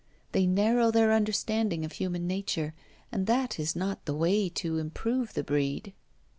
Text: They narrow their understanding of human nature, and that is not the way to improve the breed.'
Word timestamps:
They 0.31 0.47
narrow 0.47 0.89
their 0.89 1.13
understanding 1.13 1.85
of 1.85 1.91
human 1.91 2.25
nature, 2.25 2.73
and 3.11 3.27
that 3.27 3.59
is 3.59 3.75
not 3.75 4.05
the 4.05 4.15
way 4.15 4.49
to 4.49 4.79
improve 4.79 5.35
the 5.35 5.43
breed.' 5.43 5.93